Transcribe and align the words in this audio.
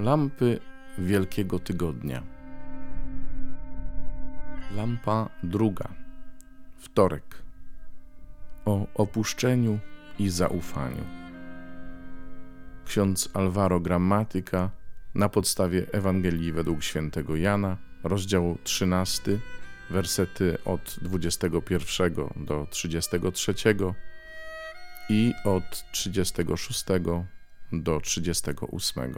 Lampy 0.00 0.60
Wielkiego 0.98 1.58
Tygodnia. 1.58 2.22
Lampa 4.76 5.28
druga. 5.42 5.88
Wtorek. 6.78 7.42
O 8.64 8.86
opuszczeniu 8.94 9.78
i 10.18 10.30
zaufaniu. 10.30 11.04
Ksiądz 12.84 13.30
Alvaro 13.34 13.80
Grammatyka 13.80 14.70
na 15.14 15.28
podstawie 15.28 15.86
Ewangelii 15.92 16.52
według 16.52 16.82
świętego 16.82 17.36
Jana, 17.36 17.76
rozdział 18.04 18.58
13, 18.64 19.38
wersety 19.90 20.58
od 20.64 20.96
21 21.02 22.14
do 22.36 22.66
33 22.70 23.54
i 25.08 25.34
od 25.44 25.92
36 25.92 26.84
do 27.72 28.00
38. 28.00 29.14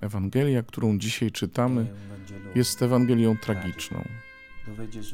Ewangelia, 0.00 0.62
którą 0.62 0.98
dzisiaj 0.98 1.30
czytamy, 1.30 1.86
jest 2.54 2.82
Ewangelią 2.82 3.36
tragiczną. 3.36 4.04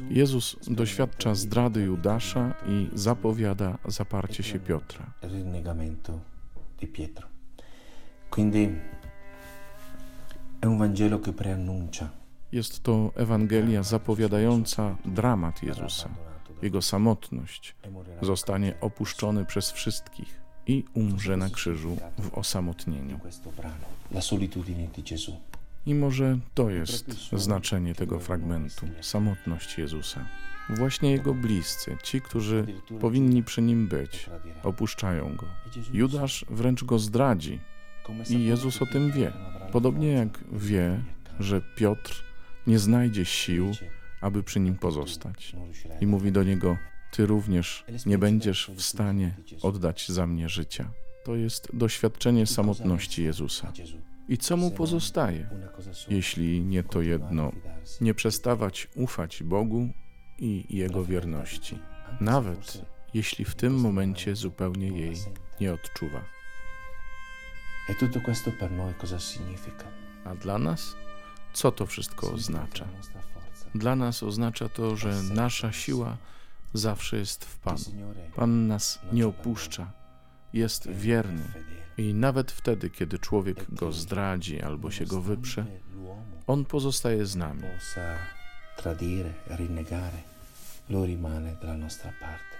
Jezus 0.09 0.55
doświadcza 0.67 1.35
zdrady 1.35 1.81
Judasza 1.81 2.53
i 2.67 2.89
zapowiada 2.93 3.77
zaparcie 3.85 4.43
się 4.43 4.59
Piotra. 4.59 5.05
Jest 12.51 12.83
to 12.83 13.11
Ewangelia 13.15 13.83
zapowiadająca 13.83 14.95
dramat 15.05 15.63
Jezusa, 15.63 16.09
jego 16.61 16.81
samotność. 16.81 17.75
e 18.21 18.25
Zostanie 18.25 18.79
opuszczony 18.81 19.45
przez 19.45 19.71
wszystkich 19.71 20.48
i 20.69 20.83
umrze 20.93 21.37
na 21.37 21.49
krzyżu 21.49 21.97
w 22.19 22.37
osamotnieniu. 22.37 23.19
I 25.85 25.95
może 25.95 26.37
to 26.53 26.69
jest 26.69 27.05
znaczenie 27.33 27.95
tego 27.95 28.19
fragmentu 28.19 28.87
samotność 29.01 29.77
Jezusa. 29.77 30.25
Właśnie 30.69 31.11
jego 31.11 31.33
bliscy, 31.33 31.97
ci, 32.03 32.21
którzy 32.21 32.65
powinni 33.01 33.43
przy 33.43 33.61
nim 33.61 33.87
być, 33.87 34.29
opuszczają 34.63 35.35
go. 35.35 35.45
Judasz 35.93 36.45
wręcz 36.49 36.83
go 36.83 36.99
zdradzi 36.99 37.59
i 38.29 38.43
Jezus 38.43 38.81
o 38.81 38.85
tym 38.85 39.11
wie. 39.11 39.33
Podobnie 39.71 40.11
jak 40.11 40.39
wie, 40.51 41.03
że 41.39 41.61
Piotr 41.75 42.23
nie 42.67 42.79
znajdzie 42.79 43.25
sił, 43.25 43.71
aby 44.21 44.43
przy 44.43 44.59
nim 44.59 44.75
pozostać. 44.75 45.55
I 46.01 46.07
mówi 46.07 46.31
do 46.31 46.43
niego: 46.43 46.77
Ty 47.11 47.25
również 47.25 47.85
nie 48.05 48.17
będziesz 48.17 48.71
w 48.75 48.81
stanie 48.81 49.35
oddać 49.61 50.09
za 50.09 50.27
mnie 50.27 50.49
życia. 50.49 50.91
To 51.23 51.35
jest 51.35 51.67
doświadczenie 51.73 52.47
samotności 52.47 53.23
Jezusa. 53.23 53.73
I 54.29 54.37
co 54.37 54.57
mu 54.57 54.71
pozostaje, 54.71 55.49
jeśli 56.09 56.61
nie 56.61 56.83
to 56.83 57.01
jedno, 57.01 57.51
nie 58.01 58.13
przestawać 58.13 58.87
ufać 58.95 59.43
Bogu 59.43 59.89
i 60.39 60.65
Jego 60.69 61.05
wierności, 61.05 61.79
nawet 62.21 62.81
jeśli 63.13 63.45
w 63.45 63.55
tym 63.55 63.79
momencie 63.79 64.35
zupełnie 64.35 64.87
jej 64.87 65.15
nie 65.61 65.73
odczuwa. 65.73 66.19
E? 67.89 67.99
A 70.25 70.35
dla 70.35 70.57
nas? 70.57 70.95
Co 71.53 71.71
to 71.71 71.85
wszystko 71.85 72.31
oznacza? 72.31 72.87
Dla 73.75 73.95
nas 73.95 74.23
oznacza 74.23 74.69
to, 74.69 74.95
że 74.95 75.23
nasza 75.23 75.71
siła 75.71 76.17
zawsze 76.73 77.17
jest 77.17 77.45
w 77.45 77.57
Panu. 77.57 77.79
Pan 78.35 78.67
nas 78.67 78.99
nie 79.11 79.27
opuszcza, 79.27 79.91
jest 80.53 80.89
wierny 80.89 81.43
i 81.97 82.13
nawet 82.13 82.51
wtedy, 82.51 82.89
kiedy 82.89 83.19
człowiek 83.19 83.73
go 83.73 83.91
zdradzi 83.91 84.61
albo 84.61 84.91
się 84.91 85.05
go 85.05 85.21
wyprze, 85.21 85.65
on 86.47 86.65
pozostaje 86.65 87.25
z 87.25 87.35
nami. 87.35 87.63
tradire, 88.77 89.33
rinnegare, 89.57 90.23
lui 90.89 91.07
rimane 91.07 91.55
dalla 91.61 91.77
nostra 91.77 92.11
parte. 92.19 92.59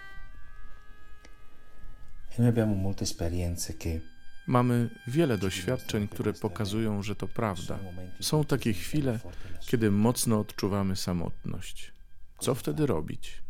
E 2.40 4.00
Mamy 4.48 4.90
wiele 5.08 5.38
doświadczeń, 5.38 6.08
które 6.08 6.34
pokazują, 6.34 7.04
że 7.04 7.16
to 7.16 7.28
prawda. 7.28 7.80
Są 8.22 8.46
takie 8.46 8.74
chwile, 8.74 9.20
kiedy 9.60 9.92
mocno 9.92 10.40
odczuwamy 10.40 10.96
samotność. 10.96 11.94
Co 12.40 12.56
wtedy 12.56 12.86
robić? 12.86 13.42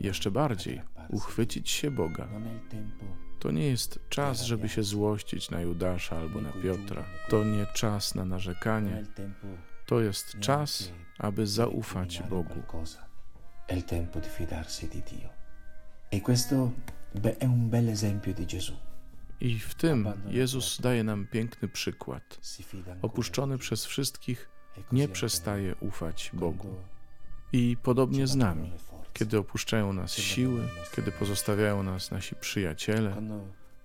Jeszcze 0.00 0.30
bardziej 0.30 0.82
uchwycić 1.08 1.70
się 1.70 1.90
Boga. 1.90 2.28
To 3.38 3.50
nie 3.50 3.66
jest 3.66 4.00
czas, 4.08 4.42
żeby 4.42 4.68
się 4.68 4.82
złościć 4.82 5.50
na 5.50 5.60
Judasza 5.60 6.18
albo 6.18 6.40
na 6.40 6.52
Piotra. 6.52 7.04
To 7.28 7.44
nie 7.44 7.66
czas 7.74 8.14
na 8.14 8.24
narzekanie. 8.24 9.04
To 9.86 10.00
jest 10.00 10.38
czas, 10.40 10.92
aby 11.18 11.46
zaufać 11.46 12.22
Bogu. 12.30 12.62
E. 13.68 13.76
I 19.40 19.58
w 19.58 19.74
tym 19.74 20.08
Jezus 20.26 20.80
daje 20.80 21.04
nam 21.04 21.26
piękny 21.26 21.68
przykład. 21.68 22.40
Opuszczony 23.02 23.58
przez 23.58 23.86
wszystkich, 23.86 24.48
E 24.78 24.82
nie 24.92 25.08
przestaje 25.08 25.74
ufać 25.80 26.30
Bogu. 26.34 26.74
I 27.52 27.76
podobnie 27.82 28.26
z 28.26 28.36
nami, 28.36 28.72
kiedy 29.16 29.38
opuszczają 29.38 29.92
nas 29.92 30.12
siły, 30.12 30.68
kiedy 30.96 31.12
pozostawiają 31.12 31.82
nas 31.82 32.10
nasi 32.10 32.34
przyjaciele, 32.34 33.16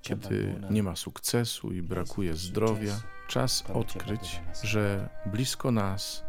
kiedy 0.02 0.56
nie 0.70 0.84
ma 0.84 0.96
sukcesu 0.96 1.72
i 1.74 1.82
brakuje 1.82 2.36
zdrowia, 2.36 3.02
czas 3.28 3.64
odkryć, 3.74 4.42
że 4.64 5.10
blisko 5.26 5.72
nas 5.72 6.24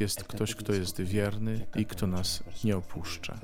jest 0.00 0.24
ktoś, 0.24 0.54
kto 0.54 0.72
jest 0.72 1.00
wierny 1.00 1.66
i 1.76 1.86
kto 1.86 2.06
nas 2.06 2.42
nie 2.64 2.76
opuszcza. 2.76 3.38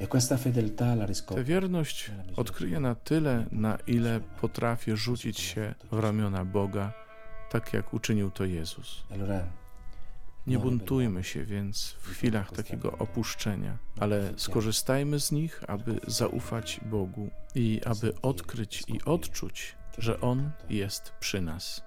E 0.00 1.06
riscopre 1.06 1.44
wierność 1.44 2.10
odkryję 2.36 2.80
na 2.80 2.94
tyle, 2.94 3.46
na 3.52 3.78
ile 3.86 4.20
potrafię 4.40 4.96
rzucić 4.96 5.40
się 5.40 5.74
w 5.92 5.98
ramiona 5.98 6.44
Boga, 6.44 6.92
tak 7.50 7.72
jak 7.72 7.94
uczynił 7.94 8.30
to 8.30 8.44
Jezus. 8.44 9.04
Nie 10.46 10.58
buntujmy 10.58 11.24
się 11.24 11.44
więc 11.44 11.96
w 12.00 12.10
chwilach 12.10 12.52
takiego 12.52 12.92
opuszczenia, 12.92 13.78
ale 14.00 14.32
skorzystajmy 14.36 15.20
z 15.20 15.32
nich, 15.32 15.62
aby 15.68 16.00
zaufać 16.06 16.80
Bogu 16.90 17.30
i 17.54 17.80
aby 17.84 18.12
odkryć 18.22 18.84
i 18.88 19.04
odczuć, 19.04 19.76
że 19.98 20.20
On 20.20 20.50
jest 20.68 21.12
przy 21.20 21.40
nas. 21.40 21.82